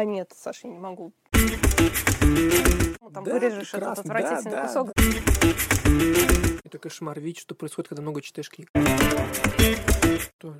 [0.00, 1.12] А, нет, Саша, я не могу.
[3.12, 4.72] Там Да, вырежешь этот отвратительный да, да.
[6.64, 7.18] Это кошмар.
[7.18, 8.68] Видишь, что происходит, когда много читаешь книг.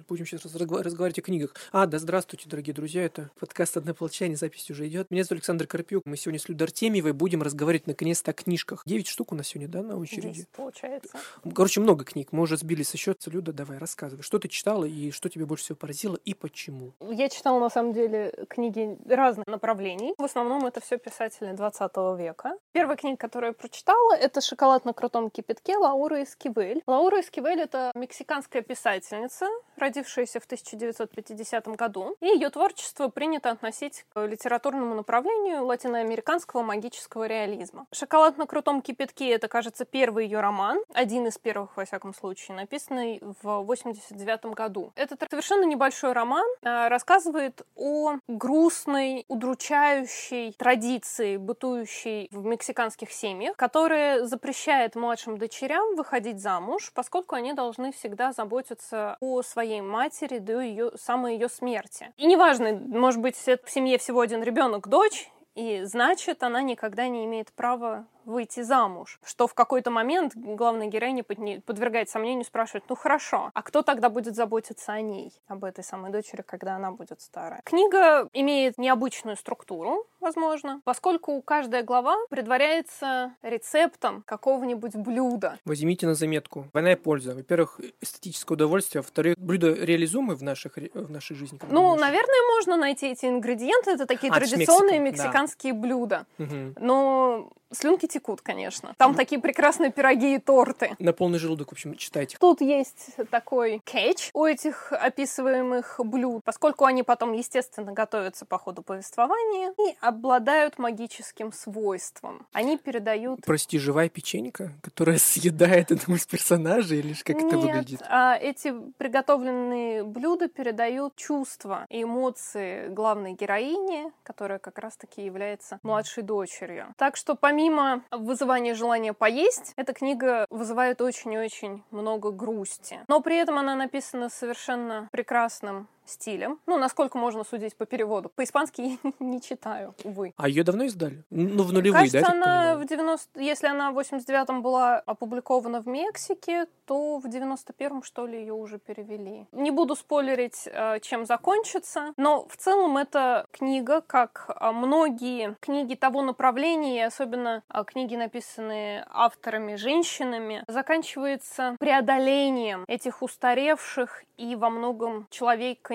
[0.08, 1.54] Будем сейчас разгва- разговаривать о книгах.
[1.72, 3.02] А, да, здравствуйте, дорогие друзья.
[3.04, 5.10] Это подкаст «Одна полчания», запись уже идет.
[5.10, 6.04] Меня зовут Александр Карпюк.
[6.04, 8.82] Мы сегодня с Людой Артемьевой будем разговаривать наконец-то о книжках.
[8.86, 10.28] Девять штук у нас сегодня, да, на очереди?
[10.28, 11.18] Десять, получается.
[11.54, 12.28] Короче, много книг.
[12.32, 13.30] Мы уже сбили со счета.
[13.30, 14.22] Люда, давай, рассказывай.
[14.22, 16.92] Что ты читала и что тебе больше всего поразило и почему?
[17.00, 20.14] Я читала, на самом деле, книги разных направлений.
[20.18, 22.54] В основном это все писатели 20 века.
[22.72, 26.82] Первая книга, которую я прочитала, это «Шоколад на крутом кипятке» Лауры Эскивель.
[26.86, 29.46] Лаура Эскивель— это мексиканская писательница,
[29.80, 32.16] родившаяся в 1950 году.
[32.20, 37.86] И ее творчество принято относить к литературному направлению латиноамериканского магического реализма.
[37.92, 42.56] «Шоколад на крутом кипятке»— это, кажется, первый ее роман, один из первых, во всяком случае,
[42.56, 44.92] написанный в 89 году.
[44.96, 54.24] Это совершенно небольшой роман, а, рассказывает о грустной, удручающей традиции, бытующей в мексиканских семьях, которая
[54.26, 60.90] запрещает младшим дочерям выходить замуж, поскольку они должны всегда заботиться о своей матери до ее
[60.96, 62.12] самой ее смерти.
[62.16, 67.24] И неважно, может быть, в семье всего один ребенок, дочь, и значит, она никогда не
[67.24, 69.18] имеет права выйти замуж.
[69.24, 74.34] Что в какой-то момент главная героиня подвергает сомнению, спрашивает, ну хорошо, а кто тогда будет
[74.36, 77.60] заботиться о ней, об этой самой дочери, когда она будет старая?
[77.64, 85.58] Книга имеет необычную структуру, возможно, поскольку каждая глава предваряется рецептом какого-нибудь блюда.
[85.64, 86.66] Возьмите на заметку.
[86.72, 87.34] Двойная польза.
[87.34, 89.02] Во-первых, эстетическое удовольствие.
[89.02, 91.58] Во-вторых, блюда реализуемы в, наших, в нашей жизни.
[91.62, 92.00] Ну, думаешь?
[92.00, 93.92] наверное, можно найти эти ингредиенты.
[93.92, 95.24] Это такие А, традиционные Мексики, да.
[95.24, 96.26] мексиканские блюда.
[96.38, 96.74] Мгм.
[96.78, 98.94] Но слюнки текут, конечно.
[98.98, 100.94] Там такие прекрасные пироги и торты.
[100.98, 102.36] На полный желудок, в общем, читайте.
[102.38, 108.82] Тут есть такой кетч у этих описываемых блюд, поскольку они потом, естественно, готовятся по ходу
[108.82, 112.46] повествования и обладают магическим свойством.
[112.52, 118.02] Они передают Прости, живая печенька, которая съедает одного из персонажей, или как это Нет, выглядит?
[118.08, 126.22] а эти приготовленные блюда передают чувства и эмоции главной героини, которая как раз-таки является младшей
[126.22, 126.94] дочерью.
[126.96, 133.00] Так что помимо вызывания желания поесть, эта книга вызывает очень-очень много грусти.
[133.08, 136.58] Но при этом она написана совершенно прекрасным стилем.
[136.66, 138.28] Ну, насколько можно судить по переводу.
[138.28, 140.32] По-испански я не читаю, увы.
[140.36, 141.24] А ее давно издали?
[141.30, 143.40] Ну, в нулевые, Кажется, да, я так она в 90...
[143.40, 148.78] Если она в 89-м была опубликована в Мексике, то в 91-м, что ли, ее уже
[148.78, 149.46] перевели.
[149.52, 155.94] Не буду спойлерить, э, чем закончится, но в целом эта книга, как э, многие книги
[155.94, 165.26] того направления, особенно э, книги, написанные авторами, женщинами, заканчивается преодолением этих устаревших и во многом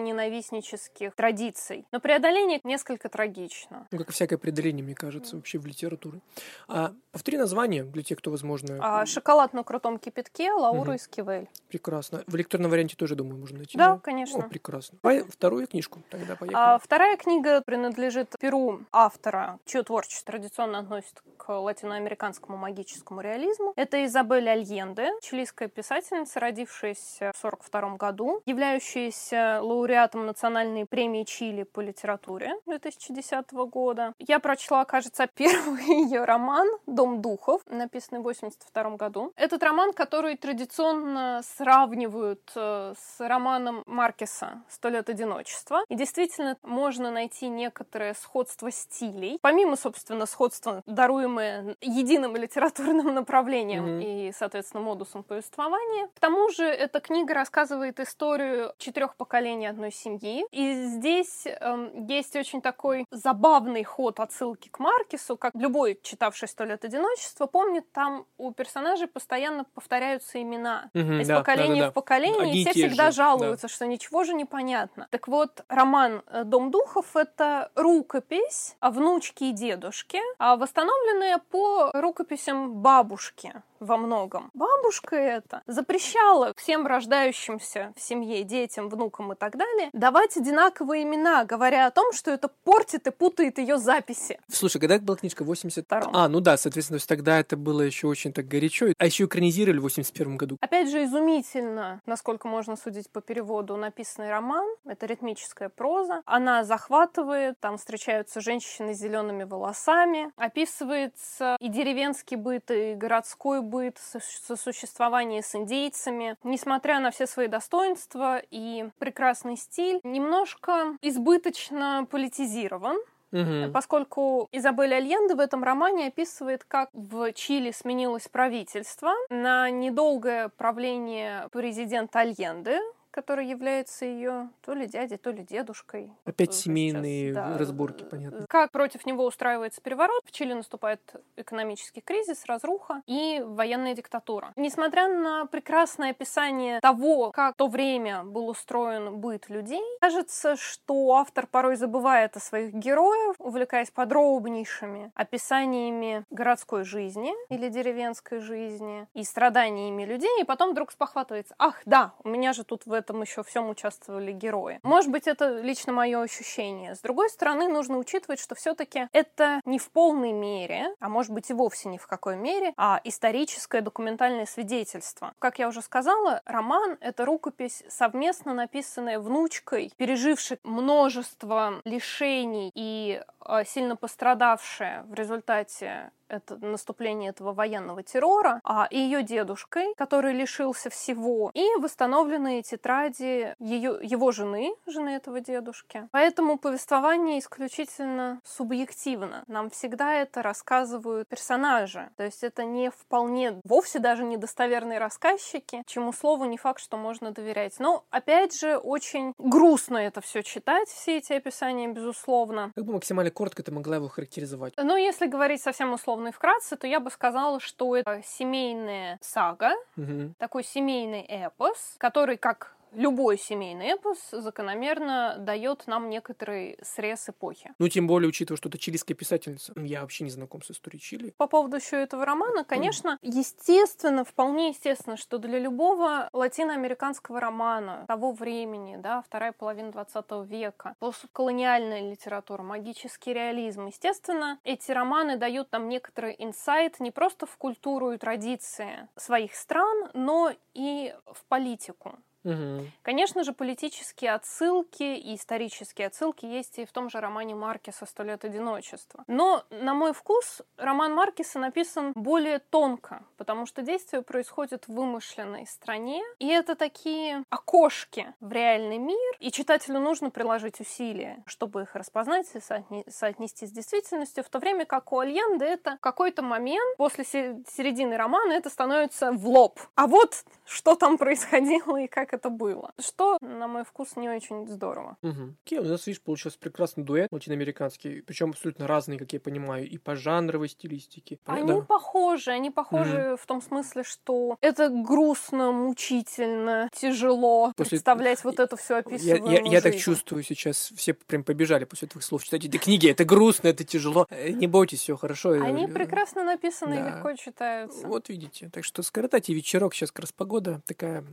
[0.05, 1.85] человеконенавистнических традиций.
[1.91, 3.87] Но преодоление несколько трагично.
[3.91, 6.19] Ну, как и всякое преодоление, мне кажется, вообще в литературе.
[6.67, 10.95] А, повтори название для тех, кто, возможно, А, шоколад на крутом кипятке Лаура Мгм.
[10.97, 11.47] Эскивель.
[11.69, 12.23] прекрасно.
[12.27, 13.77] В электронном варианте тоже, думаю, можно найти.
[13.77, 14.41] Да, О, конечно.
[14.47, 14.97] прекрасно.
[15.01, 16.57] Давай вторую книжку тогда поехали.
[16.57, 23.73] А вторая книга принадлежит перу автора, чье творчество традиционно относится к латиноамериканскому магическому реализму.
[23.75, 31.79] Это Изабель Альенде, чилийская писательница, родившаяся в 1942 году, являющаяся лауреатом национальной премии Чили по
[31.81, 34.13] литературе 2010 года.
[34.19, 39.33] Я прочла, кажется, первый ее роман «Дом духов», написанный в 1982 году.
[39.35, 45.83] Этот роман, который традиционно сравнивают э, с романом Маркеса «Сто лет одиночества».
[45.89, 49.37] И действительно можно найти некоторое сходство стилей.
[49.41, 53.99] Помимо, собственно, сходства, даруемое единым литературным направлением Мгм.
[54.01, 56.07] и, соответственно, модусом повествования.
[56.15, 60.45] К тому же эта книга рассказывает историю четырех поколений одной семьи.
[60.51, 66.63] И здесь эм, есть очень такой забавный ход отсылки к Маркесу, как любой, читавший «Сто
[66.63, 70.89] лет одиночества», помнит, там у персонажей постоянно повторяются имена.
[70.93, 71.91] Мгм, Из да, поколения да-да-да.
[71.91, 75.07] в поколение, Одни и все всегда же, жалуются, что ничего же не понятно.
[75.11, 81.91] Так вот, роман э, «Дом духов»— это рукопись о внучке и дедушке, а восстановленная по
[81.93, 84.51] рукописям бабушки во многом.
[84.53, 91.45] Бабушка эта запрещала всем рождающимся в семье, детям, внукам и так далее давать одинаковые имена,
[91.45, 94.39] говоря о том, что это портит и путает ее записи.
[94.49, 95.43] Слушай, когда была книжка?
[95.43, 95.85] 80...
[95.85, 96.15] Втором.
[96.15, 98.87] А, ну да, соответственно, тогда это было еще очень так горячо.
[98.97, 100.57] А еще экранизировали в 81 году.
[100.61, 104.67] Опять же, изумительно, насколько можно судить по переводу, написанный роман.
[104.85, 106.21] Это ритмическая проза.
[106.25, 110.31] Она захватывает, там встречаются женщины с зелеными волосами.
[110.37, 116.37] Описывается и деревенский быт, и городской быт, со- сосуществование с индейцами.
[116.43, 122.97] Несмотря на все свои достоинства и прекрасный стиль, немножко избыточно политизирован.
[123.31, 123.73] Мгм.
[123.73, 131.49] поскольку Изабель Альенде в этом романе описывает, как в Чили сменилось правительство на недолгое правление
[131.51, 132.79] президента Альенде,
[133.15, 136.11] который является ее то ли дядей, то ли дедушкой.
[136.25, 137.57] Опять семейные сейчас, да.
[137.57, 138.45] разборки, понятно.
[138.49, 140.99] Как против него устраивается переворот, в Чили наступает
[141.37, 144.51] экономический кризис, разруха и военная диктатура.
[144.57, 151.13] Несмотря на прекрасное описание того, как в то время был устроен быт людей, кажется, что
[151.13, 159.23] автор порой забывает о своих героях, увлекаясь подробнейшими описаниями городской жизни или деревенской жизни и
[159.23, 163.43] страданиями людей, и потом вдруг спохватывается, ах, да, у меня же тут в этом еще
[163.43, 164.79] всем участвовали герои.
[164.83, 166.95] Может быть, это лично мое ощущение.
[166.95, 171.49] С другой стороны, нужно учитывать, что все-таки это не в полной мере, а может быть
[171.51, 175.33] и вовсе ни в какой мере, а историческое документальное свидетельство.
[175.39, 183.63] Как я уже сказала, роман— это рукопись, совместно написанная внучкой, пережившей множество лишений и э,
[183.65, 191.51] сильно пострадавшая в результате это наступление этого военного террора, а ее дедушкой, который лишился всего,
[191.53, 196.07] и восстановленные тетради ее, его жены, жены этого дедушки.
[196.11, 199.43] Поэтому повествование исключительно субъективно.
[199.47, 202.09] Нам всегда это рассказывают персонажи.
[202.17, 207.31] То есть это не вполне, вовсе даже недостоверные рассказчики, чему слову не факт, что можно
[207.31, 207.75] доверять.
[207.79, 212.71] Но, опять же, очень грустно это все читать, все эти описания, безусловно.
[212.75, 214.73] Как бы максимально коротко ты могла его характеризовать?
[214.77, 219.73] Но если говорить совсем условно и вкратце, то я бы сказала, что это семейная сага,
[219.95, 220.35] Мгм.
[220.37, 227.73] такой семейный эпос, который, как любой семейный эпос, закономерно дает нам некоторый срез эпохи.
[227.79, 229.73] Ну, тем более, учитывая, что это чилийская писательница.
[229.75, 231.33] Я вообще не знаком с историей Чили.
[231.37, 238.31] По поводу еще этого романа, конечно, естественно, вполне естественно, что для любого латиноамериканского романа того
[238.31, 245.89] времени, да, вторая половина 20 века, постколониальная литература, магический реализм, естественно, эти романы дают нам
[245.89, 252.17] некоторый инсайт не просто в культуру и традиции своих стран, но и в политику.
[252.45, 252.91] Мгм.
[253.01, 258.21] Конечно же, политические отсылки и исторические отсылки есть и в том же романе Маркеса «Сто
[258.23, 259.23] лет одиночества».
[259.27, 265.65] Но, на мой вкус, роман Маркеса написан более тонко, потому что действие происходит в вымышленной
[265.65, 271.95] стране, и это такие окошки в реальный мир, и читателю нужно приложить усилия, чтобы их
[271.95, 276.95] распознать и соотне- соотнести с действительностью, в то время как у Альенде это какой-то момент
[276.97, 279.79] после се- середины романа это становится в лоб.
[279.95, 282.91] А вот что там происходило и как это было.
[282.99, 285.17] Что, на мой вкус, не очень здорово.
[285.21, 285.57] Мгм.
[285.65, 289.97] Окей, у нас, видишь, получился прекрасный дуэт латиноамериканский, причем абсолютно разный, как я понимаю, и
[289.97, 291.39] по жанровой стилистике.
[291.45, 291.81] Они Да.
[291.81, 298.77] похожи, они похожи в том смысле, что это грустно, мучительно, тяжело После- представлять вот эту
[298.77, 300.03] всю Я, описываемую я, я так жизнь.
[300.05, 303.09] чувствую сейчас, все прям побежали после твоих слов читать эти книги.
[303.09, 304.25] Это грустно, это тяжело.
[304.29, 305.51] Э, Не бойтесь, все хорошо.
[305.51, 307.09] Они Э, прекрасно написаны и да.
[307.15, 308.07] легко читаются.
[308.07, 308.69] Вот видите.
[308.73, 311.23] Так что скоротайте вечерок, сейчас как раз погода такая.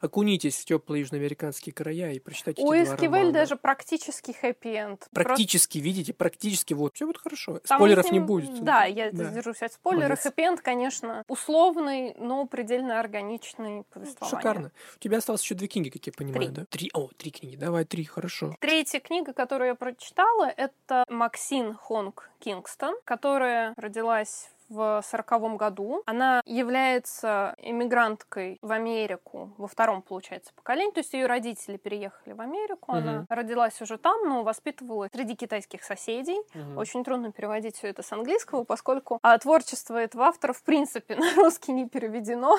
[0.00, 5.08] Окунитесь в теплые южноамериканские края и прочитайте У Эскивель даже практически хэппи-энд.
[5.12, 6.94] Практически, видите, практически вот.
[6.94, 7.58] Все будет хорошо.
[7.60, 8.62] Там Спойлеров с не будет.
[8.64, 9.30] Да, я Да.
[9.30, 10.20] держусь от спойлеров.
[10.20, 14.38] Хэппи-энд, конечно, условный, но предельно органичный повествование.
[14.38, 14.72] Шикарно.
[14.96, 16.54] У тебя осталось еще две книги, как я понимаю, Три.
[16.54, 16.64] да?
[16.68, 16.90] Три.
[16.94, 17.56] О, три книги.
[17.56, 18.54] Давай, три, хорошо.
[18.60, 26.02] Третья книга, которую я прочитала, это Максин Хонг Кингстон, которая родилась в сороковом году.
[26.06, 30.92] Она является иммигранткой в Америку во втором, получается, поколении.
[30.92, 32.92] То есть ее родители переехали в Америку.
[32.92, 33.26] Она Мгм.
[33.28, 36.38] родилась уже там, но воспитывалась среди китайских соседей.
[36.54, 36.78] Мгм.
[36.78, 41.34] Очень трудно переводить все это с английского, поскольку а, творчество этого автора, в принципе, на
[41.36, 42.58] русский не переведено.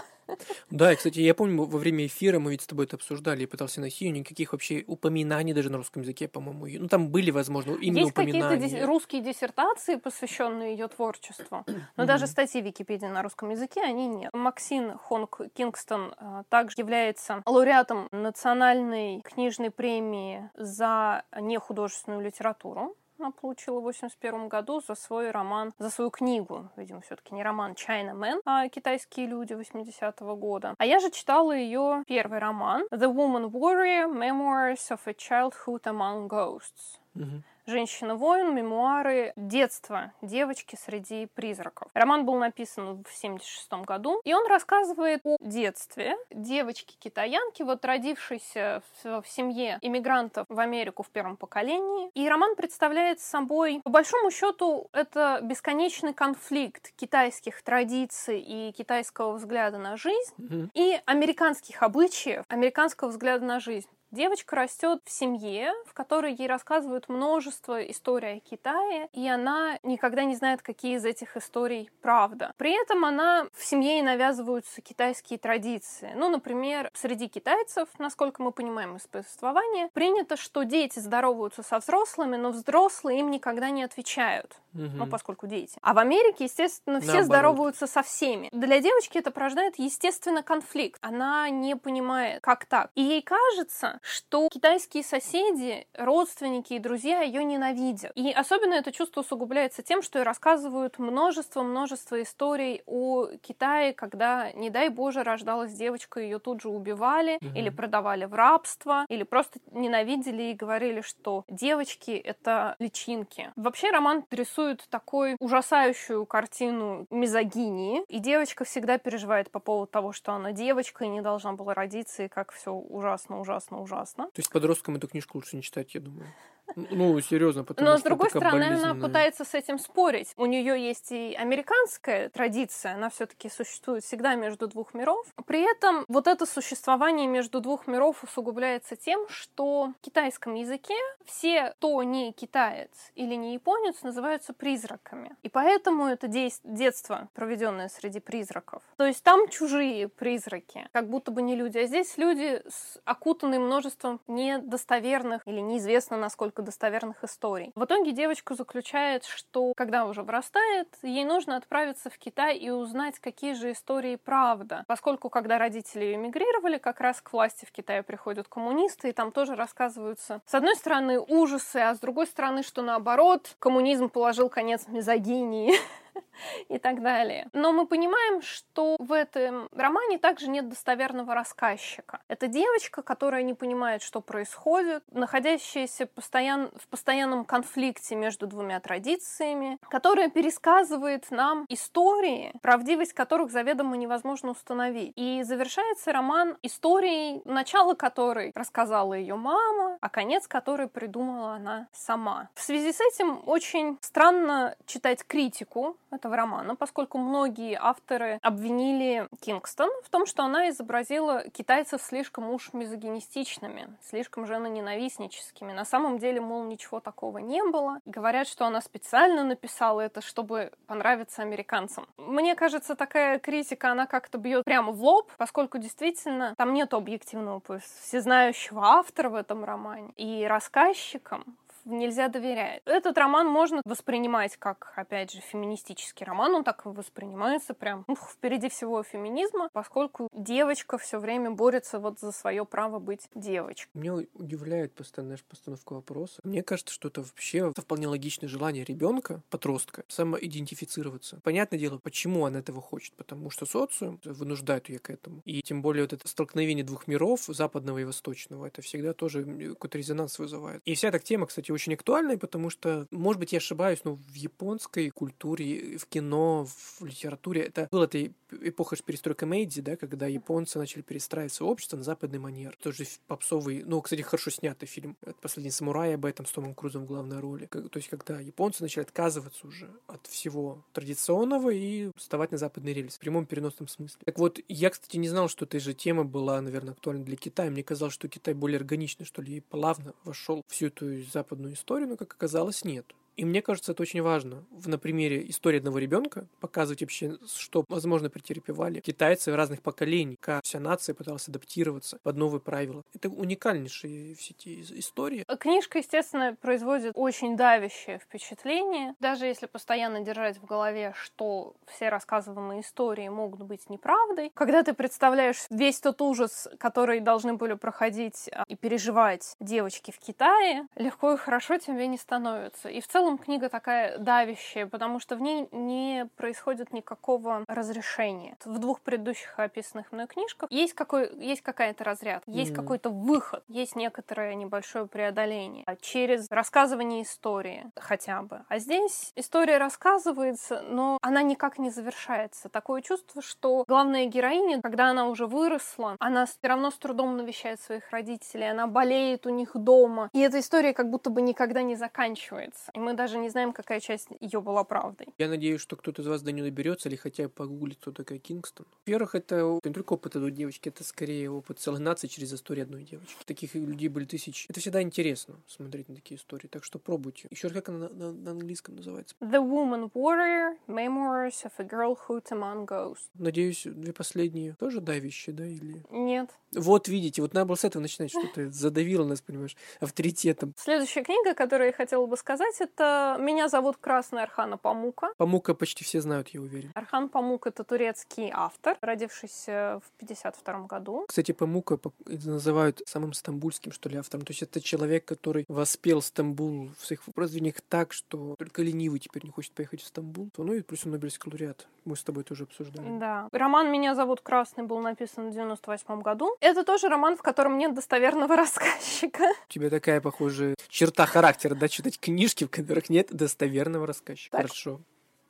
[0.70, 3.48] Да, и, кстати, я помню, во время эфира мы ведь с тобой это обсуждали, я
[3.48, 6.68] пытался найти, и никаких вообще упоминаний даже на русском языке, по-моему.
[6.84, 8.82] Ну, там были, возможно, именно Есть какие-то упоминания.
[8.82, 11.66] дис- русские диссертации, посвященные ее творчеству,
[12.00, 14.34] но даже статьи Википедии на русском языке они нет.
[14.34, 22.96] Максин Хонг Кингстон а, также является лауреатом национальной книжной премии за нехудожественную литературу.
[23.20, 27.74] Она получила в 81 году за свой роман, за свою книгу, видимо, все-таки не роман
[27.74, 30.74] China Man, а китайские люди 80-го года.
[30.78, 36.30] А я же читала ее первый роман The Woman Warrior Memoirs of a Childhood Among
[36.30, 37.00] Ghosts.
[37.14, 37.44] Мгм.
[37.70, 38.56] «Женщина-воин.
[38.56, 41.90] Мемуары детства девочки среди призраков».
[41.94, 49.22] Роман был написан в 1976 году, и он рассказывает о детстве девочки-китаянки, вот родившейся в,
[49.22, 52.10] в семье иммигрантов в Америку в первом поколении.
[52.16, 59.78] И роман представляет собой, по большому счету, это бесконечный конфликт китайских традиций и китайского взгляда
[59.78, 60.72] на жизнь Мгм.
[60.74, 63.88] и американских обычаев, американского взгляда на жизнь.
[64.12, 70.24] Девочка растет в семье, в которой ей рассказывают множество историй о Китае, и она никогда
[70.24, 72.54] не знает, какие из этих историй правда.
[72.58, 76.12] При этом она в семье ей навязываются китайские традиции.
[76.16, 82.36] Ну, например, среди китайцев, насколько мы понимаем из повествования, принято, что дети здороваются со взрослыми,
[82.36, 84.60] но взрослые им никогда не отвечают.
[84.74, 84.92] Угу.
[84.96, 85.78] Ну, поскольку дети.
[85.82, 87.26] А в Америке, естественно, все Наоборот.
[87.26, 88.50] здороваются со всеми.
[88.52, 91.00] Для девочки это порождает, естественно, конфликт.
[91.02, 92.92] Она не понимает, как так.
[92.96, 98.12] И ей кажется, что китайские соседи, родственники и друзья ее ненавидят.
[98.16, 104.70] И особенно это чувство усугубляется тем, что ей рассказывают множество-множество историй о Китае, когда, не
[104.70, 107.58] дай боже, рождалась девочка, ее тут же убивали угу.
[107.58, 113.52] или продавали в рабство, или просто ненавидели и говорили, что девочки— это личинки.
[113.56, 120.12] Вообще роман рисует рисует такой ужасающую картину мизогинии, и девочка всегда переживает по поводу того,
[120.12, 124.26] что она девочка и не должна была родиться, и как все ужасно, ужасно, ужасно.
[124.26, 126.28] То есть подросткам эту книжку лучше не читать, я думаю.
[126.76, 130.34] Ну, серьезно, потому Но, с другой стороны, она пытается с этим спорить.
[130.38, 135.26] У нее есть и американская традиция, она все-таки существует всегда между двух миров.
[135.46, 140.96] При этом вот это существование между двух миров усугубляется тем, что в китайском языке
[141.26, 145.36] все, кто не китаец или не японец, называются призраками.
[145.44, 148.84] И поэтому это детство, проведенное среди призраков.
[148.98, 152.62] То есть там чужие призраки, как будто бы не люди, а здесь люди,
[153.06, 157.72] окутанные множеством недостоверных или неизвестно насколько несколько достоверных историй.
[157.76, 163.20] В итоге девочка заключает, что когда уже вырастает, ей нужно отправиться в Китай и узнать,
[163.20, 164.84] какие же истории правда.
[164.88, 169.56] Поскольку, когда родители эмигрировали, как раз к власти в Китае приходят коммунисты, и там тоже
[169.56, 175.74] рассказываются, с одной стороны, ужасы, а с другой стороны, что наоборот, коммунизм положил конец мизогинии.
[176.70, 177.48] и так далее.
[177.54, 182.20] Но мы понимаем, что в этом романе также нет достоверного рассказчика.
[182.28, 186.72] Это девочка, которая не понимает, что происходит, находящаяся постоян...
[186.76, 195.14] в постоянном конфликте между двумя традициями, которая пересказывает нам истории, правдивость которых заведомо невозможно установить.
[195.16, 202.50] И завершается роман историей, начало которой рассказала ее мама, а конец которой придумала она сама.
[202.56, 209.90] В связи с этим очень странно читать критику этого романа, поскольку многие авторы обвинили Кингстон
[210.04, 215.74] в том, что она изобразила китайцев слишком уж мизогинистичными, слишком женоненавистническими.
[215.74, 218.00] На самом деле, мол, ничего такого не было.
[218.06, 222.08] Говорят, что она специально написала это, чтобы понравиться американцам.
[222.18, 227.62] Мне кажется, такая критика, она как-то бьет прямо в лоб, поскольку действительно там нет объективного
[227.80, 230.14] всезнающего автора в этом романе.
[230.18, 231.58] И рассказчикам
[231.90, 232.82] нельзя доверять.
[232.86, 236.54] Этот роман можно воспринимать как, опять же, феминистический роман.
[236.56, 242.32] Он так воспринимается прям ух, впереди всего феминизма, поскольку девочка все время борется вот за
[242.32, 243.90] свое право быть девочкой.
[243.94, 246.42] Меня удивляет постоянно постановка вопроса.
[246.44, 251.40] Мне кажется, что это вообще это вполне логичное желание ребенка, подростка, самоидентифицироваться.
[251.44, 253.16] Понятное дело, почему она этого хочет.
[253.16, 255.42] Потому что социум вынуждает ее к этому.
[255.46, 259.98] И тем более вот это столкновение двух миров, западного и восточного, это всегда тоже какой-то
[259.98, 260.82] резонанс вызывает.
[260.86, 264.34] И вся эта тема, кстати, очень актуальной, потому что, может быть, я ошибаюсь, но в
[264.34, 270.80] японской культуре, в кино, в литературе это была эта эпоха перестройка Мэйдзи, да, когда японцы
[270.80, 272.76] начали перестраивать свое общество на западный манер.
[272.82, 277.08] Тоже попсовый, ну, кстати, хорошо снятый фильм «Последний самурай» об этом с Томом Крузом в
[277.08, 277.68] главной роли.
[277.68, 283.16] То есть, когда японцы начали отказываться уже от всего традиционного и вставать на западный рельс
[283.16, 284.20] в прямом переносном смысле.
[284.26, 287.70] Так вот, я, кстати, не знал, что эта же тема была, наверное, актуальна для Китая.
[287.70, 291.74] Мне казалось, что Китай более органично, что ли, и плавно вошел всю эту западную полную
[291.76, 293.06] историю, но, как оказалось, нет.
[293.40, 294.66] И мне кажется, это очень важно.
[294.86, 300.82] На примере истории одного ребенка показывать вообще, что, возможно, претерпевали китайцы разных поколений, как вся
[300.82, 303.02] нация пыталась адаптироваться под новые правила.
[303.14, 305.46] Это уникальнейшие все эти истории.
[305.58, 309.16] Книжка, естественно, производит очень давящее впечатление.
[309.22, 314.52] Даже если постоянно держать в голове, что все рассказываемые истории могут быть неправдой.
[314.54, 320.20] Когда ты представляешь весь тот ужас, который должны были проходить а, и переживать девочки в
[320.20, 322.90] Китае, легко и хорошо тебе не становится.
[322.90, 328.58] И в целом целом книга такая давящая, потому что в ней не происходит никакого разрешения.
[328.66, 332.76] В двух предыдущих описанных мной книжках есть, какой, есть какая-то разряд, есть mm-hmm.
[332.76, 338.62] какой-то выход, есть некоторое небольшое преодоление через рассказывание истории хотя бы.
[338.68, 342.70] А здесь история рассказывается, но она никак не завершается.
[342.70, 347.80] Такое чувство, что главная героиня, когда она уже выросла, она все равно с трудом навещает
[347.82, 350.30] своих родителей, она болеет у них дома.
[350.34, 352.92] И эта история как будто бы никогда не заканчивается.
[352.94, 355.28] И мы мы даже не знаем, какая часть ее была правдой.
[355.40, 358.38] Я надеюсь, что кто-то из вас до нее доберется или хотя бы погуглит, кто такая
[358.38, 358.86] Кингстон.
[359.06, 363.04] Во-первых, это не только опыт одной девочки, это скорее опыт целой нации через историю одной
[363.04, 363.36] девочки.
[363.46, 364.68] Таких людей были тысячи.
[364.70, 367.48] Это всегда интересно смотреть на такие истории, так что пробуйте.
[367.50, 369.36] Еще раз, как она на, на, на английском называется?
[369.42, 373.30] The Woman Warrior, Memoirs of a Girlhood Among Ghosts.
[373.34, 376.04] Надеюсь, две последние тоже давящие, да, или...
[376.12, 376.52] Нет.
[376.74, 380.74] Вот видите, вот надо было с этого начинать, что ты задавила нас, понимаешь, авторитетом.
[380.78, 382.99] Следующая книга, которую я хотела бы сказать, это
[383.40, 385.30] «Меня зовут Красная Архана Памука».
[385.38, 386.92] Памука почти все знают, я уверен.
[386.96, 391.26] Архан Памук— это турецкий автор, родившийся в 52 году.
[391.28, 394.46] Кстати, Памука называют самым стамбульским, что ли, автором.
[394.46, 399.46] То есть это человек, который воспел Стамбул в своих произведениях так, что только ленивый теперь
[399.46, 400.50] не хочет поехать в Стамбул.
[400.58, 401.88] Ну и плюс он Нобелевский лауреат.
[402.06, 403.20] Мы с тобой тоже обсуждали.
[403.20, 403.48] Да.
[403.52, 406.56] Роман «Меня зовут Красный» был написан в 98 году.
[406.60, 409.44] Это тоже роман, в котором нет достоверного рассказчика.
[409.44, 414.58] У тебя такая, похожая черта характера, да, читать книжки, в которых нет достоверного рассказчика.
[414.58, 414.62] Так.
[414.68, 415.02] Хорошо.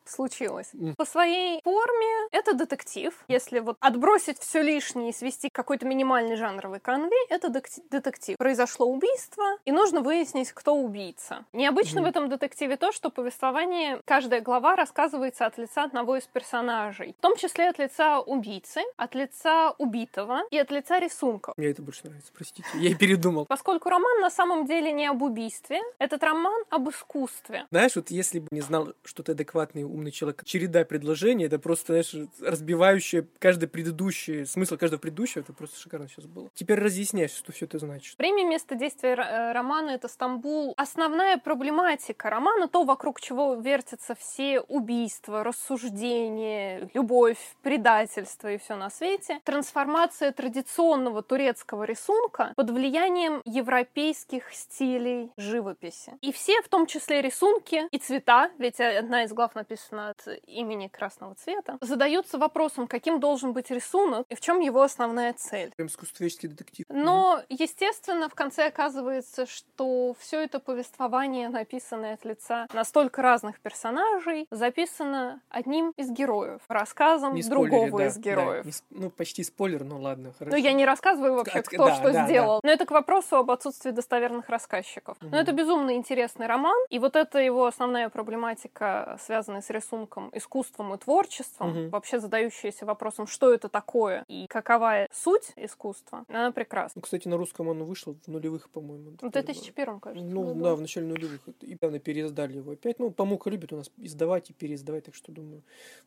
[0.09, 0.71] Случилось.
[0.97, 3.13] По своей форме это детектив.
[3.27, 8.37] Если вот отбросить все лишнее и свести какой-то минимальный жанровой канве, это детектив.
[8.37, 11.45] Произошло убийство, и нужно выяснить, кто убийца.
[11.53, 12.07] Необычно Мгм.
[12.07, 17.15] в этом детективе то, что повествование, каждая глава рассказывается от лица одного из персонажей.
[17.17, 21.55] В том числе от лица убийцы, от лица убитого и от лица рисунков.
[21.57, 22.67] Мне это больше нравится, простите.
[22.75, 23.45] Я и передумал.
[23.45, 27.65] Поскольку роман на самом деле не об убийстве, этот роман об искусстве.
[27.71, 31.93] Знаешь, вот если бы не знал, что ты адекватный, умный человек, череда предложений, это просто,
[31.93, 36.49] знаешь, разбивающее каждое предыдущее, смысл каждого предыдущего, это просто шикарно сейчас было.
[36.53, 38.17] Теперь разъясняй, что все это значит.
[38.17, 40.73] Время место действия э, романа это Стамбул.
[40.77, 48.89] Основная проблематика романа, то, вокруг чего вертятся все убийства, рассуждения, любовь, предательство и все на
[48.89, 49.39] свете.
[49.43, 56.13] Трансформация традиционного турецкого рисунка под влиянием европейских стилей живописи.
[56.21, 59.55] И все, в том числе рисунки и цвета, ведь одна из глав
[59.89, 64.81] написана от имени красного цвета, задаются вопросом, каким должен быть рисунок и в чем его
[64.81, 65.71] основная цель.
[65.75, 66.85] Прям искусствоведческий детектив.
[66.89, 74.47] Но, естественно, в конце оказывается, что все это повествование, написанное от лица настолько разных персонажей,
[74.51, 78.65] записано одним из героев, рассказом Не спойлери, другого да, из да, героев.
[78.65, 80.55] не сп- ну, почти спойлер, но ладно, хорошо.
[80.57, 82.59] Ну, я не рассказываю вообще, кто да, что да, сделал.
[82.63, 85.17] Но это к вопросу об отсутствии достоверных рассказчиков.
[85.21, 85.31] Мгм.
[85.31, 90.93] Но это безумно интересный роман, и вот это его основная проблематика, связанная с рисунком, искусством
[90.93, 91.89] и творчеством, Мгм.
[91.89, 96.93] вообще задающаяся вопросом, что это такое и какова суть искусства, она прекрасна.
[96.99, 99.11] Ну, кстати, на русском он вышел в нулевых, по-моему.
[99.21, 100.25] В 2001, кажется.
[100.25, 101.41] Ну, да, в начале нулевых.
[101.61, 102.99] И недавно переиздали его опять.
[102.99, 105.61] Ну, Памука любит у нас издавать и переиздавать, так что, думаю,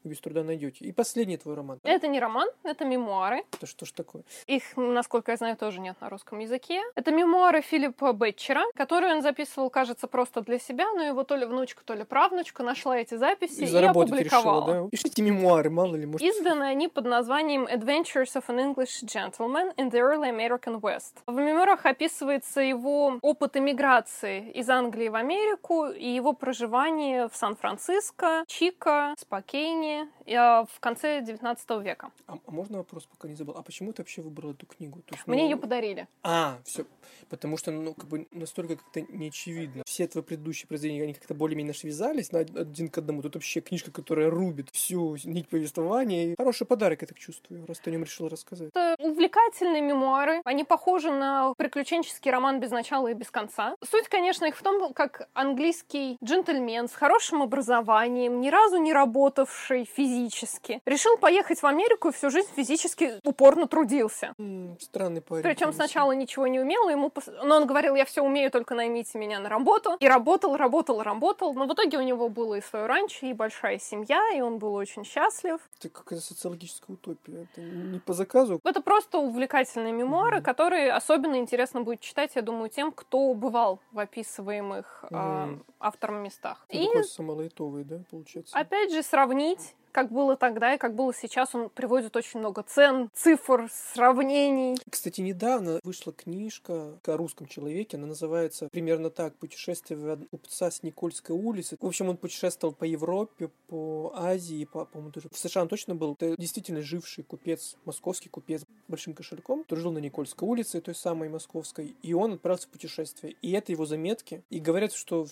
[0.04, 0.84] вы без труда найдете.
[0.84, 1.78] И последний твой роман.
[1.82, 3.44] Это не роман, это мемуары.
[3.52, 4.22] Это что ж такое?
[4.46, 6.80] Их, насколько я знаю, тоже нет на русском языке.
[6.94, 11.46] Это мемуары Филиппа Бетчера, которые он записывал, кажется, просто для себя, но его то ли
[11.46, 14.88] внучка, то ли правнучка нашла эти записи И заработать решила, да?
[14.90, 16.26] Пишите мемуары, мало ли, может...
[16.26, 21.18] Изданы они под названием Adventures of an English Gentleman in the Early American West.
[21.26, 28.44] В мемуарах описывается его опыт эмиграции из Англии в Америку и его проживание в Сан-Франциско,
[28.46, 32.10] Чика, Спокейне э, в конце 19 века.
[32.26, 33.54] А, а можно вопрос, пока не забыл?
[33.56, 35.00] А почему ты вообще выбрал эту книгу?
[35.02, 36.08] То есть, Мне ну, ее подарили.
[36.22, 36.84] А, все.
[37.28, 39.81] Потому что, ну, как бы настолько как-то неочевидно.
[39.92, 43.20] Все твои предыдущие произведения, они как-то более-менее связались на од- один к одному.
[43.20, 46.28] Тут вообще книжка, которая рубит всю нить повествования.
[46.32, 48.70] И хороший подарок, я так чувствую, раз ты о нем решил рассказать.
[48.74, 50.40] Это увлекательные мемуары.
[50.46, 53.76] Они похожи на приключенческий роман без начала и без конца.
[53.86, 59.84] Суть, конечно, их в том, как английский джентльмен с хорошим образованием, ни разу не работавший
[59.84, 64.32] физически, решил поехать в Америку и всю жизнь физически упорно трудился.
[64.38, 65.42] М, странный парень.
[65.42, 69.18] Причем сначала ничего не умел, ему пос- но он говорил, я все умею, только наймите
[69.18, 69.81] меня на работу.
[70.00, 71.54] И работал, работал, работал.
[71.54, 74.74] Но в итоге у него было и свое ранчо, и большая семья, и он был
[74.74, 75.60] очень счастлив.
[75.78, 77.42] Это какая-то социологическая утопия.
[77.52, 78.60] Это не по заказу.
[78.64, 80.44] Это просто увлекательные мемуары, Мгм.
[80.44, 85.64] которые особенно интересно будет читать, я думаю, тем, кто бывал в описываемых а, Мгм.
[85.80, 86.66] автором местах.
[86.72, 88.56] Ну, И Такой самолайтовый, да, получается?
[88.58, 93.10] опять же сравнить как было тогда и как было сейчас, он приводит очень много цен,
[93.14, 94.76] цифр, сравнений.
[94.90, 97.96] Кстати, недавно вышла книжка о русском человеке.
[97.96, 101.76] Она называется примерно так «Путешествие в од- купца с Никольской улицы».
[101.80, 105.94] В общем, он путешествовал по Европе, по Азии, по, по-моему, даже в США он точно
[105.94, 106.14] был.
[106.14, 110.94] Это действительно живший купец, московский купец с большим кошельком, который жил на Никольской улице, той
[110.94, 111.94] самой московской.
[112.02, 113.36] И он отправился в путешествие.
[113.42, 114.42] И это его заметки.
[114.50, 115.26] И говорят, что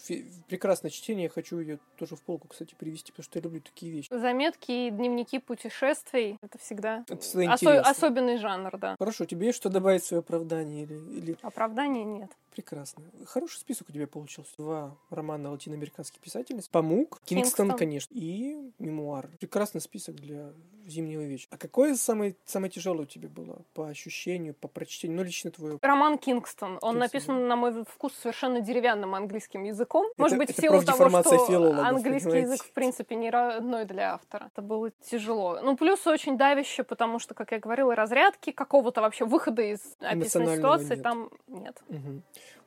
[0.48, 1.24] прекрасное чтение.
[1.24, 4.08] Я хочу ее тоже в полку, кстати, перевести, потому что я люблю такие вещи.
[4.10, 6.38] Заметки заметки и дневники путешествий.
[6.42, 8.96] Это всегда, Это всегда осо- особенный жанр, да.
[8.98, 12.30] Хорошо, тебе есть что добавить в свое оправдание или, или Оправдания нет.
[12.54, 13.04] прекрасно.
[13.26, 14.52] Хороший список у тебя получился.
[14.58, 16.68] Два романа латиноамериканских писательниц.
[16.68, 17.78] Памук, Кингстон, Кингстон.
[17.78, 19.28] конечно, и мемуар.
[19.38, 20.52] Прекрасный список для
[20.86, 21.48] зимнего вечера.
[21.52, 25.18] А какое самое, самое тяжелое у тебя было по ощущению, по прочтению?
[25.18, 25.78] Ну, лично твое.
[25.80, 26.72] Роман Кингстон.
[26.72, 30.06] Он Кингстон, написан, на мой вкус, совершенно деревянным английским языком.
[30.16, 32.52] Может быть, в это силу того, что английский понимаете?
[32.52, 34.39] язык, в принципе, не родной для автора.
[34.40, 35.60] Это было тяжело.
[35.62, 40.56] Ну, плюс очень давяще, потому что, как я говорила, разрядки, какого-то вообще выхода из описанной
[40.56, 41.02] ситуации нет.
[41.02, 41.82] там нет.
[41.88, 42.22] Мгм.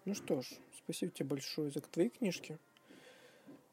[0.06, 0.46] Ну что ж,
[0.84, 2.58] спасибо тебе большое за твои книжки.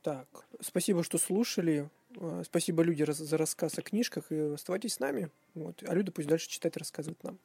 [0.03, 0.27] Так,
[0.61, 1.91] спасибо, что слушали.
[2.17, 4.33] Э, Спасибо, люди, за рассказ о книжках.
[4.33, 5.31] И оставайтесь с нами.
[5.55, 5.83] Вот.
[5.87, 7.39] А люди пусть дальше читать и рассказывают нам.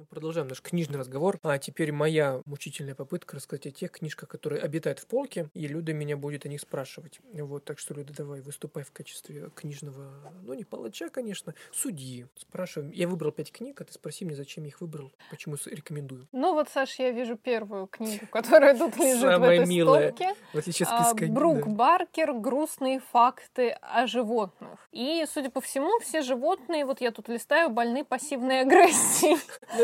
[0.00, 1.38] Мы продолжаем наш книжный разговор.
[1.42, 5.92] А теперь моя мучительная попытка рассказать о тех книжках, которые обитают в полке, и Люда
[5.92, 7.20] меня будет о них спрашивать.
[7.34, 10.10] Вот, так что, Люда, давай, выступай в качестве книжного,
[10.42, 12.26] ну, не палача, конечно, судьи.
[12.34, 12.92] Спрашиваем.
[12.92, 16.26] Я выбрал пять книг, а ты спроси мне, зачем я их выбрал, почему рекомендую.
[16.32, 20.12] Ну вот, Саш, я вижу первую книгу, которая тут лежит в Самая этой милая.
[20.12, 20.34] стопке.
[20.54, 21.26] В отличие от А.
[21.26, 21.70] Брук да.
[21.72, 24.88] Баркер «Грустные факты о животных».
[24.92, 29.36] И, судя по всему, все животные, вот я тут листаю, больны пассивной агрессией.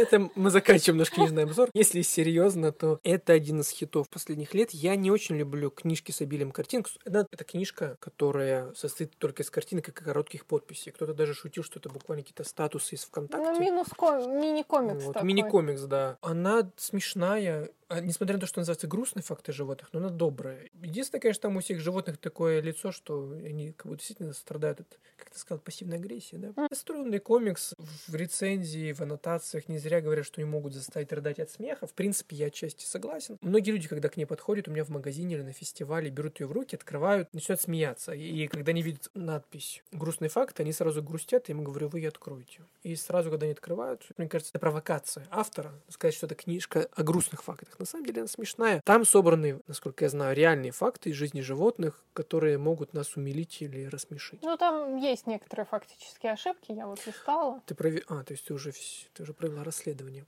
[0.07, 1.71] Этом мы заканчиваем наш книжный обзор.
[1.75, 4.71] Если серьезно, то это один из хитов последних лет.
[4.71, 6.87] Я не очень люблю книжки с обилием картинок.
[7.05, 10.93] Это, это книжка, которая состоит только из картинок и коротких подписей.
[10.93, 13.51] Кто-то даже шутил, что это буквально какие-то статусы из ВКонтакте.
[13.51, 15.27] Ну, минус ко- мини-комикс Вот, такой.
[15.27, 16.19] Мини-комикс, да.
[16.21, 20.69] Она смешная, несмотря на то, что называется грустные факты животных, но она добрая.
[20.83, 24.99] Единственное, конечно, там у всех животных такое лицо, что они как будто действительно страдают от,
[25.17, 26.49] как ты сказал, пассивной агрессии, да?
[26.57, 26.69] Мгм.
[26.73, 27.75] Стройный комикс
[28.07, 31.87] в рецензии, в аннотациях не зря говорят, что не могут заставить рыдать от смеха.
[31.87, 33.39] В принципе, я отчасти согласен.
[33.41, 36.47] Многие люди, когда к ней подходят, у меня в магазине или на фестивале, берут ее
[36.47, 38.13] в руки, открывают, начинают смеяться.
[38.13, 42.09] И когда они видят надпись «грустные факты», они сразу грустят, и им говорю, вы ее
[42.09, 42.61] откройте.
[42.83, 47.03] И сразу, когда они открывают, мне кажется, это провокация автора, сказать, что это книжка о
[47.03, 47.76] грустных фактах.
[47.79, 48.81] На самом деле она смешная.
[48.85, 53.85] Там собраны, насколько я знаю, реальные факты из жизни животных, которые могут нас умилить или
[53.87, 54.41] рассмешить.
[54.43, 57.61] Ну, там есть некоторые фактические ошибки, я вот листала.
[57.67, 58.03] Ты прови...
[58.09, 60.25] А, то есть ты уже, вс- ты уже провела расследование.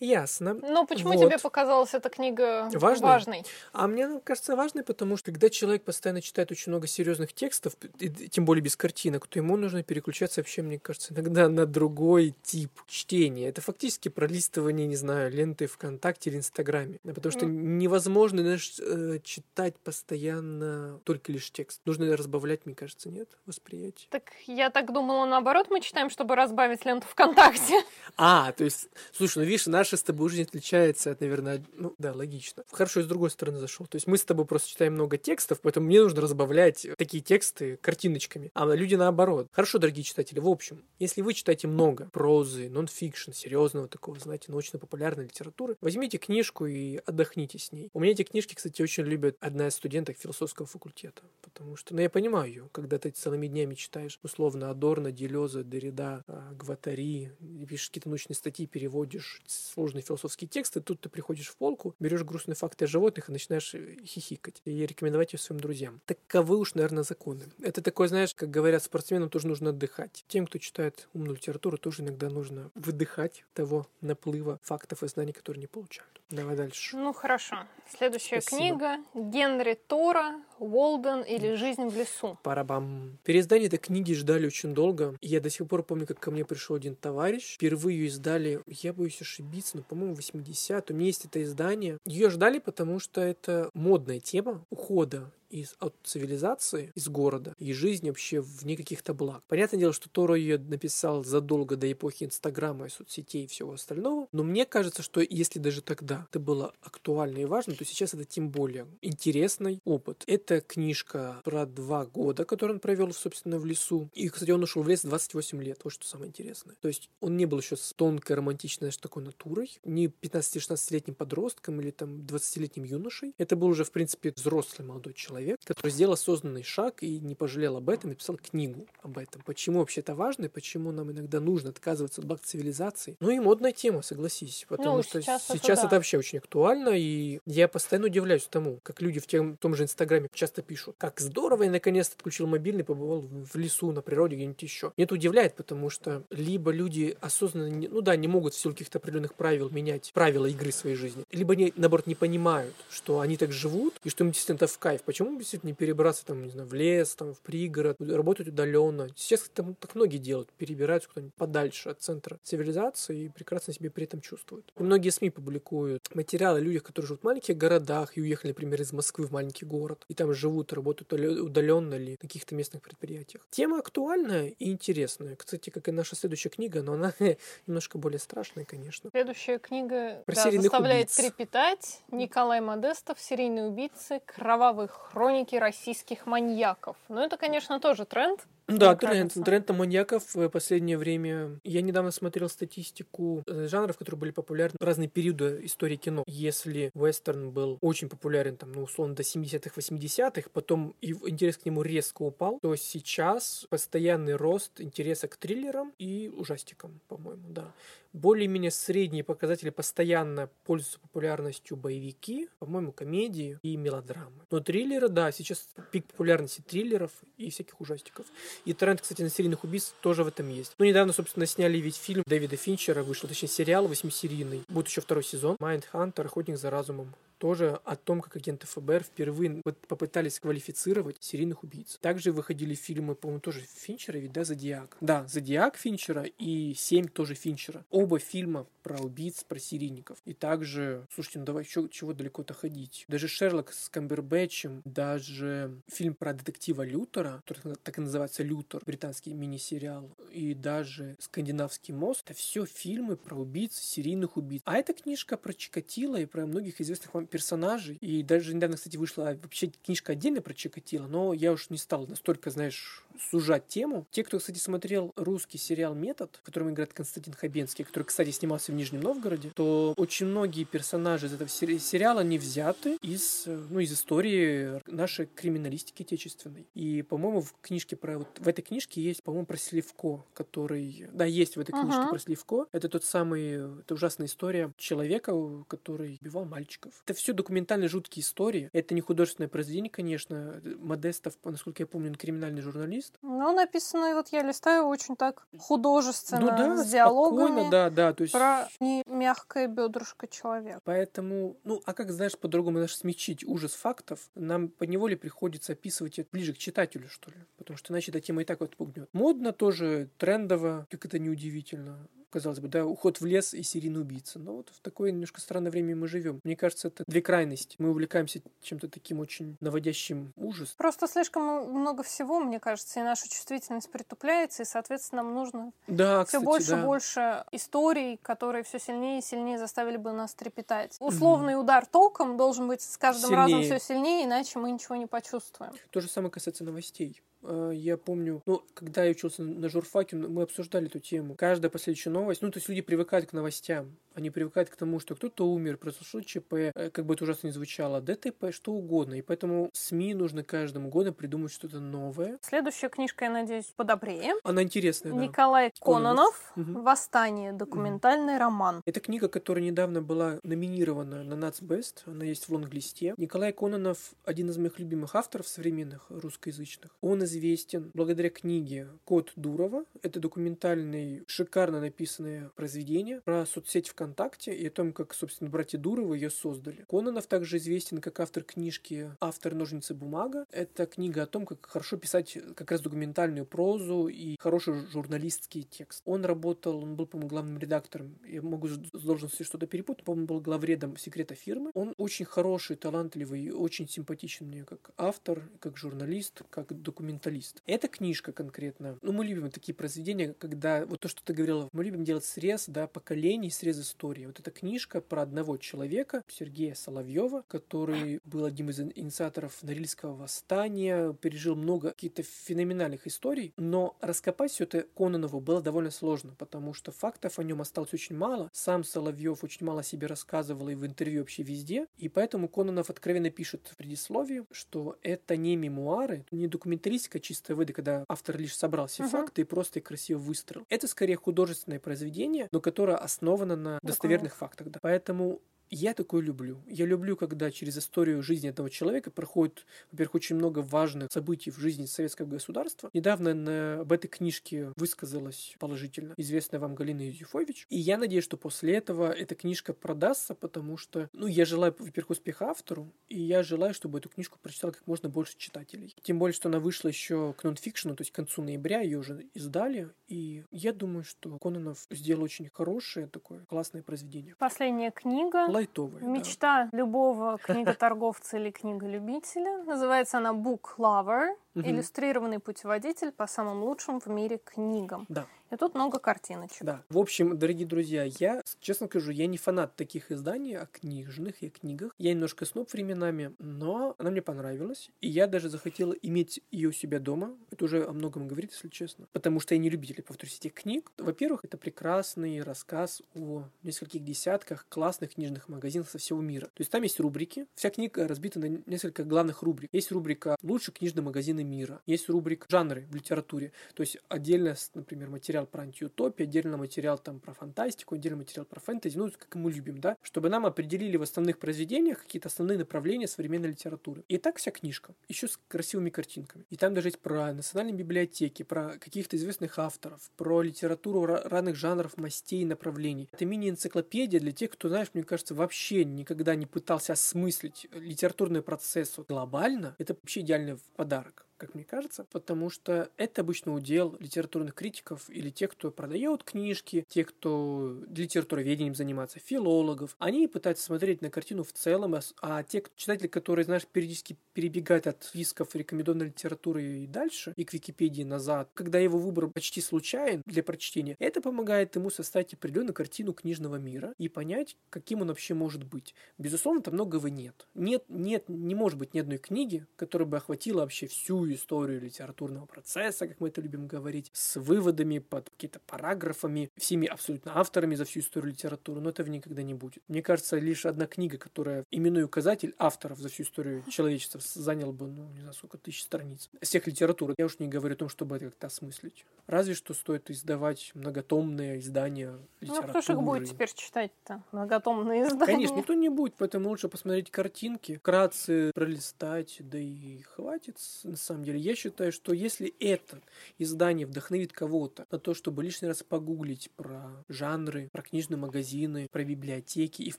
[0.00, 0.54] Ясно.
[0.54, 1.26] Но почему Вот.
[1.26, 3.06] тебе показалась эта книга Важной?
[3.08, 3.44] важной?
[3.72, 8.08] А мне кажется важной, потому что когда человек постоянно читает очень много серьезных текстов, и
[8.08, 12.70] тем более без картинок, то ему нужно переключаться вообще, мне кажется, иногда на другой тип
[12.86, 13.48] чтения.
[13.48, 16.85] Это фактически пролистывание, не знаю, ленты ВКонтакте или Инстаграме.
[17.02, 21.80] Да, Потому что невозможно знаешь, э, читать постоянно только лишь текст.
[21.84, 24.08] Нужно разбавлять, мне кажется, нет, восприятие.
[24.10, 27.74] Так я так думала, наоборот, мы читаем, чтобы разбавить ленту ВКонтакте.
[28.18, 32.12] А, то есть, слушай, ну видишь, наша с тобой жизнь отличается от, наверное, ну да,
[32.12, 32.64] логично.
[32.70, 33.86] Хорошо, и с другой стороны зашел.
[33.86, 37.76] То есть мы с тобой просто читаем много текстов, поэтому мне нужно разбавлять такие тексты
[37.76, 38.50] картиночками.
[38.54, 39.48] А люди наоборот.
[39.52, 45.24] Хорошо, дорогие читатели, в общем, если вы читаете много прозы, нон-фикшн, серьезного такого, знаете, научно-популярной
[45.24, 47.90] литературы, возьмите книжку и отдохните с ней.
[47.92, 52.00] У меня эти книжки, кстати, очень любят одна из студенток философского факультета, потому что, ну,
[52.00, 57.32] я понимаю ее, когда ты целыми днями читаешь, условно, Адорно, Делеза, Derrida, а, Гватари,
[57.68, 62.56] пишешь какие-то научные статьи, переводишь сложные философские тексты, тут ты приходишь в полку, берешь грустные
[62.56, 66.00] факты о животных и начинаешь э, хихикать и рекомендовать ее своим друзьям.
[66.06, 67.44] Таковы уж, наверное, законы.
[67.60, 70.24] Это такое, знаешь, как говорят, спортсменам тоже нужно отдыхать.
[70.28, 75.60] Тем, кто читает умную литературу, тоже иногда нужно выдыхать того наплыва фактов и знаний, которые
[75.60, 76.20] не получают.
[76.30, 76.65] Давай дальше.
[76.92, 77.66] Ну, хорошо.
[77.96, 78.78] Следующая Спасибо.
[78.78, 82.38] книга Генри Тора «Уолден» или «Жизнь в лесу».
[82.42, 83.18] Парабам.
[83.24, 85.14] Переиздание этой книги ждали очень долго.
[85.20, 87.54] Я до сих пор помню, как ко мне пришел один товарищ.
[87.54, 91.98] Впервые ее издали, я боюсь ошибиться, но, по-моему, 80 У меня есть это издание.
[92.04, 98.08] Ее ждали, потому что это модная тема ухода из, от цивилизации, из города и жизни
[98.08, 99.42] вообще вне каких-то благ.
[99.48, 104.28] Понятное дело, что Торо ее написал задолго до эпохи Инстаграма и соцсетей и всего остального,
[104.32, 108.24] но мне кажется, что если даже тогда это было актуально и важно, то сейчас это
[108.24, 110.24] тем более интересный опыт.
[110.26, 114.08] Это книжка про два года, которые он провел, собственно, в лесу.
[114.14, 116.76] И, кстати, он ушел в лес в 28 лет, вот что самое интересное.
[116.80, 121.80] То есть он не был еще с тонкой, романтичной знаешь, такой натурой, не 15-16-летним подростком
[121.80, 123.34] или там 20-летним юношей.
[123.38, 127.76] Это был уже, в принципе, взрослый молодой человек, который сделал осознанный шаг и не пожалел
[127.76, 129.42] об этом, написал книгу об этом.
[129.42, 133.16] Почему вообще это важно и почему нам иногда нужно отказываться от благ цивилизации.
[133.20, 137.40] Ну и модная тема, согласись, потому Ну, что сейчас сейчас, это вообще очень актуально, и
[137.46, 141.64] я постоянно удивляюсь тому, как люди в тем, том же Инстаграме часто пишут, как здорово,
[141.64, 144.92] я наконец-то отключил мобильный, побывал в в лесу, на природе, где-нибудь еще.
[144.96, 148.74] Меня это удивляет, потому что либо люди осознанно, не- ну да, не могут в силу
[148.74, 153.36] каких-то определенных правил менять правила игры своей жизни, либо они, наоборот, не понимают, что они
[153.36, 155.02] так живут, и что им действительно это в кайф.
[155.02, 159.08] Почему почему действительно не перебраться там, не знаю, в лес, там, в пригород, работать удаленно?
[159.16, 164.04] Сейчас там так многие делают, перебираются куда-нибудь подальше от центра цивилизации и прекрасно себя при
[164.04, 164.72] этом чувствуют.
[164.78, 168.80] И многие СМИ публикуют материалы о людях, которые живут в маленьких городах и уехали, например,
[168.80, 173.42] из Москвы в маленький город, и там живут, работают удаленно ли на каких-то местных предприятиях.
[173.50, 175.36] Тема актуальная и интересная.
[175.36, 177.12] Кстати, как и наша следующая книга, но она
[177.66, 179.10] немножко более страшная, конечно.
[179.10, 181.16] Следующая книга Про да, заставляет убийц.
[181.16, 182.00] трепетать.
[182.10, 186.94] Николай Модестов, серийные убийцы, кровавые хроники российских маньяков.
[187.08, 188.38] Ну, это, конечно, тоже тренд.
[188.68, 191.60] Да, тренд, тренд на маньяков в последнее время.
[191.62, 196.24] Я недавно смотрел статистику э, жанров, которые были популярны в разные периоды истории кино.
[196.26, 201.66] Если вестерн был очень популярен, там, ну, условно, до 70-х, 80-х, потом и интерес к
[201.66, 207.72] нему резко упал, то сейчас постоянный рост интереса к триллерам и ужастикам, по-моему, да
[208.16, 214.46] более-менее средние показатели постоянно пользуются популярностью боевики, по-моему, комедии и мелодрамы.
[214.50, 218.26] Но триллеры, да, сейчас пик популярности триллеров и всяких ужастиков.
[218.64, 220.72] И тренд, кстати, на серийных убийств тоже в этом есть.
[220.78, 224.62] Ну, недавно, собственно, сняли ведь фильм Дэвида Финчера, вышел, точнее, сериал восьмисерийный.
[224.68, 225.56] Будет еще второй сезон.
[225.60, 231.98] Майндхантер, Охотник за разумом тоже о том, как агенты ФБР впервые попытались квалифицировать серийных убийц.
[232.00, 234.96] Также выходили фильмы, по-моему, тоже Финчера, ведь, да, «Зодиак».
[235.00, 237.84] Да, «Зодиак» Финчера и «Семь» тоже Финчера.
[237.90, 240.18] Оба фильма про убийц, про серийников.
[240.24, 243.04] И также, слушайте, ну давай еще чего далеко-то ходить.
[243.08, 249.34] Даже Шерлок с Камбербэтчем, даже фильм про детектива Лютера, который так и называется «Лютер», британский
[249.34, 254.62] мини-сериал, и даже «Скандинавский мост», это все фильмы про убийц, серийных убийц.
[254.64, 257.96] А эта книжка про Чикатило и про многих известных вам персонажей.
[258.00, 262.06] И даже недавно, кстати, вышла вообще книжка отдельно про Чикатило, но я уж не стал
[262.06, 264.06] настолько, знаешь, сужать тему.
[264.10, 268.72] Те, кто, кстати, смотрел русский сериал «Метод», в котором играет Константин Хабенский, который, кстати, снимался
[268.72, 273.92] в Нижнем Новгороде, то очень многие персонажи из этого сериала не взяты из, ну, из
[273.92, 276.66] истории нашей криминалистики отечественной.
[276.74, 278.18] И, по-моему, в книжке про...
[278.18, 281.08] Вот в этой книжке есть, по-моему, про Сливко, который...
[281.12, 282.10] Да, есть в этой книжке uh-huh.
[282.10, 282.66] про Сливко.
[282.72, 283.80] Это тот самый...
[283.80, 285.32] Это ужасная история человека,
[285.68, 286.92] который убивал мальчиков.
[287.04, 288.70] Это все документальные жуткие истории.
[288.72, 290.60] Это не художественное произведение, конечно.
[290.78, 293.05] Модестов, насколько я помню, он криминальный журналист.
[293.22, 297.70] Ну, написано, вот я листаю очень так художественно, ну, да, с диалогами.
[297.70, 298.12] да, да.
[298.12, 298.32] То есть...
[298.32, 300.80] Про не мягкое бедрышко человека.
[300.84, 306.18] Поэтому, ну, а как, знаешь, по-другому наш смягчить ужас фактов, нам по неволе приходится описывать
[306.18, 307.36] это ближе к читателю, что ли.
[307.56, 309.08] Потому что иначе эта тема и так вот пугнет.
[309.12, 314.38] Модно тоже, трендово, как это неудивительно казалось бы, да, уход в лес и серийный убийца.
[314.38, 316.40] Но вот в такое немножко странное время мы живем.
[316.44, 317.76] Мне кажется, это две крайности.
[317.78, 320.74] Мы увлекаемся чем-то таким очень наводящим ужас.
[320.76, 326.26] Просто слишком много всего, мне кажется, и наша чувствительность притупляется, и, соответственно, нам нужно да,
[326.26, 326.84] все кстати, больше и да.
[326.84, 330.96] больше историй, которые все сильнее и сильнее заставили бы нас трепетать.
[331.00, 333.56] Условный mm удар током должен быть с каждым сильнее.
[333.56, 335.72] разом все сильнее, иначе мы ничего не почувствуем.
[335.90, 337.22] То же самое касается новостей.
[337.42, 341.34] Э, я помню, ну, когда я учился на журфаке, мы обсуждали эту тему.
[341.36, 343.96] Каждая последующая новость, ну, то есть люди привыкают к новостям.
[344.16, 347.52] Они привыкают к тому, что кто-то умер, произошло ЧП, э, как бы это ужасно не
[347.52, 349.12] звучало, ДТП, что угодно.
[349.12, 352.38] И поэтому СМИ нужно каждому году придумать что-то новое.
[352.40, 354.32] Следующая книжка, я надеюсь, подобрее.
[354.42, 355.18] Она интересная, да.
[355.18, 356.82] Николай Кононов, Кононов.
[356.82, 358.40] «Восстание», документальный угу.
[358.40, 358.82] роман.
[358.86, 363.12] Это книга, которая недавно была номинирована на Нацбест, она есть в лонглисте.
[363.18, 366.90] Николай Кононов один из моих любимых авторов современных русскоязычных.
[367.02, 369.84] Он известен благодаря книге «Код Дурова».
[370.00, 375.78] Это документальный, шикарно написанное произведение про соцсеть ВКонтакте ВКонтакте и о том, как, собственно, братья
[375.78, 376.84] Дуровы ее создали.
[376.88, 380.46] Кононов также известен как автор книжки «Автор ножницы бумага».
[380.52, 386.02] Это книга о том, как хорошо писать как раз документальную прозу и хороший журналистский текст.
[386.04, 390.40] Он работал, он был, по-моему, главным редактором, я могу с должности что-то перепутать, по-моему, был
[390.40, 391.70] главредом секрета фирмы.
[391.74, 397.62] Он очень хороший, талантливый, очень симпатичен мне как автор, как журналист, как документалист.
[397.66, 401.84] Эта книжка конкретно, ну, мы любим такие произведения, когда, вот то, что ты говорила, мы
[401.84, 404.26] любим делать срез, да, поколений, срез истории.
[404.26, 411.14] Вот эта книжка про одного человека, Сергея Соловьева, который был одним из инициаторов Норильского восстания,
[411.14, 416.92] пережил много каких-то феноменальных историй, но раскопать все это Кононову было довольно сложно, потому что
[416.92, 418.50] фактов о нем осталось очень мало.
[418.52, 422.90] Сам Соловьев очень мало о себе рассказывал и в интервью вообще везде, и поэтому Кононов
[422.90, 428.56] откровенно пишет в предисловии, что это не мемуары, не документалистика чистая выда, когда автор лишь
[428.56, 429.08] собрал все uh-huh.
[429.10, 430.66] факты и просто и красиво выстроил.
[430.68, 434.68] Это скорее художественное произведение, но которое основано на достоверных фактах.
[434.68, 434.78] Да.
[434.82, 436.62] Поэтому Я такое люблю.
[436.66, 441.58] Я люблю, когда через историю жизни этого человека проходит, во-первых, очень много важных событий в
[441.58, 442.90] жизни советского государства.
[442.92, 447.66] Недавно на, об этой книжке высказалась положительно известная вам Галина Юзефович.
[447.68, 452.10] И я надеюсь, что после этого эта книжка продастся, потому что, ну, я желаю, во-первых,
[452.10, 455.94] успеха автору, и я желаю, чтобы эту книжку прочитал как можно больше читателей.
[456.02, 459.26] Тем более, что она вышла еще к нонфикшену, то есть к концу ноября ее уже
[459.34, 464.34] издали, и я думаю, что Кононов сделал очень хорошее такое классное произведение.
[464.38, 465.46] Последняя книга.
[465.56, 466.02] Лайтовая.
[466.02, 466.76] Мечта да.
[466.76, 469.64] любого книготорговца или книголюбителя.
[469.64, 471.34] Называется она Book Lover.
[471.64, 475.06] Иллюстрированный путеводитель по самым лучшим в мире книгам.
[475.08, 475.26] Да.
[475.52, 476.64] И тут много картиночек.
[476.64, 476.82] Да.
[476.88, 481.46] В общем, дорогие друзья, я, честно скажу, я не фанат таких изданий о книжных и
[481.46, 481.94] о книгах.
[481.98, 484.90] Я немножко сноб временами, но она мне понравилась.
[485.00, 487.36] И я даже захотела иметь ее у себя дома.
[487.50, 489.06] Это уже о многом говорит, если честно.
[489.12, 490.90] Потому что я не любитель, повторюсь, этих книг.
[490.98, 496.46] Во-первых, это прекрасный рассказ о нескольких десятках классных книжных магазинов со всего мира.
[496.46, 497.46] То есть там есть рубрики.
[497.54, 499.70] Вся книга разбита на несколько главных рубрик.
[499.72, 501.80] Есть рубрика «Лучшие книжные магазины мира».
[501.86, 503.52] Есть рубрика «Жанры в литературе».
[503.74, 508.44] То есть отдельно, например, материал материал про антиутопию, отдельно материал там про фантастику, отдельно материал
[508.44, 512.58] про фэнтези, ну, как мы любим, да, чтобы нам определили в основных произведениях какие-то основные
[512.58, 514.04] направления современной литературы.
[514.08, 516.44] И так вся книжка, еще с красивыми картинками.
[516.50, 521.96] И там даже есть про национальные библиотеки, про каких-то известных авторов, про литературу разных жанров,
[521.96, 523.08] мастей, направлений.
[523.12, 528.94] Это мини-энциклопедия для тех, кто, знаешь, мне кажется, вообще никогда не пытался осмыслить литературный процесс
[529.08, 529.74] глобально.
[529.78, 535.30] Это вообще идеальный подарок как мне кажется, потому что это обычно удел литературных критиков или
[535.30, 539.96] тех, кто продает книжки, тех, кто литературоведением занимается, филологов.
[539.98, 544.86] Они пытаются смотреть на картину в целом, а, а те читатели, которые, знаешь, периодически перебегают
[544.86, 550.22] от списков рекомендованной литературы и дальше, и к Википедии назад, когда его выбор почти случайен
[550.26, 555.34] для прочтения, это помогает ему составить определенную картину книжного мира и понять, каким он вообще
[555.34, 555.94] может быть.
[556.18, 557.46] Безусловно, там многого нет.
[557.54, 562.46] Нет, нет, не может быть ни одной книги, которая бы охватила вообще всю историю литературного
[562.46, 567.84] процесса, как мы это любим говорить, с выводами под какими-то параграфами, всеми абсолютно авторами за
[567.84, 569.82] всю историю литературы, но этого никогда не будет.
[569.88, 574.86] Мне кажется, лишь одна книга, которая именной указатель авторов за всю историю человечества занял бы,
[574.86, 576.30] ну, не знаю, сколько тысяч страниц.
[576.40, 577.14] Всех литератур.
[577.16, 579.04] Я уж не говорю о том, чтобы это как-то осмыслить.
[579.26, 582.66] Разве что стоит издавать многотомные издания литературы.
[582.66, 584.22] Ну, кто же их будет теперь читать-то?
[584.32, 585.26] Многотомные издания?
[585.26, 591.15] Конечно, никто не будет, поэтому лучше посмотреть картинки, вкратце пролистать, да и хватит, на самом
[591.16, 591.38] самом деле.
[591.40, 593.00] Я считаю, что если это
[593.38, 599.04] издание вдохновит кого-то на то, чтобы лишний раз погуглить про жанры, про книжные магазины, про
[599.04, 599.98] библиотеки, и, в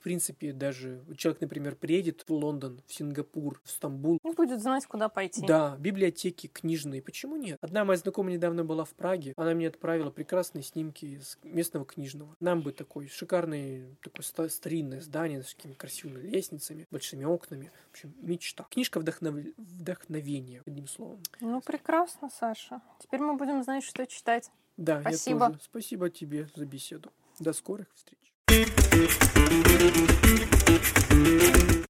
[0.00, 4.18] принципе, даже человек, например, приедет в Лондон, в Сингапур, в Стамбул.
[4.22, 5.44] Он будет знать, куда пойти.
[5.46, 7.02] Да, библиотеки книжные.
[7.02, 7.58] Почему нет?
[7.60, 9.32] Одна моя знакомая недавно была в Праге.
[9.36, 12.36] Она мне отправила прекрасные снимки из местного книжного.
[12.40, 17.72] Нам бы такой шикарный, такое старинное здание с такими красивыми лестницами, большими окнами.
[17.88, 18.66] В общем, мечта.
[18.70, 19.34] Книжка вдохнов...
[19.56, 21.07] вдохновения, одним словом.
[21.40, 22.80] Ну, прекрасно, Саша.
[22.98, 24.50] Теперь мы будем знать, что читать.
[24.76, 25.44] Да, Спасибо.
[25.44, 25.60] я тоже.
[25.62, 27.12] Спасибо тебе за беседу.
[27.38, 28.18] До скорых встреч.